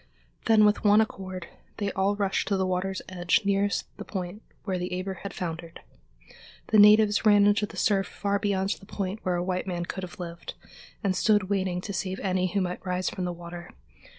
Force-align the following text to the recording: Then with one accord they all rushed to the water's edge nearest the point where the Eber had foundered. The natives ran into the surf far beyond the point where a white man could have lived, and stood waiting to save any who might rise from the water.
Then 0.45 0.65
with 0.65 0.83
one 0.83 0.99
accord 0.99 1.47
they 1.77 1.91
all 1.91 2.15
rushed 2.15 2.47
to 2.47 2.57
the 2.57 2.65
water's 2.65 3.03
edge 3.07 3.41
nearest 3.45 3.85
the 3.97 4.03
point 4.03 4.41
where 4.63 4.79
the 4.79 4.99
Eber 4.99 5.19
had 5.21 5.31
foundered. 5.31 5.81
The 6.69 6.79
natives 6.79 7.23
ran 7.23 7.45
into 7.45 7.67
the 7.67 7.77
surf 7.77 8.07
far 8.07 8.39
beyond 8.39 8.71
the 8.79 8.87
point 8.87 9.19
where 9.21 9.35
a 9.35 9.43
white 9.43 9.67
man 9.67 9.85
could 9.85 10.01
have 10.01 10.19
lived, 10.19 10.55
and 11.03 11.15
stood 11.15 11.51
waiting 11.51 11.81
to 11.81 11.93
save 11.93 12.19
any 12.21 12.47
who 12.51 12.61
might 12.61 12.83
rise 12.83 13.11
from 13.11 13.25
the 13.25 13.31
water. 13.31 13.69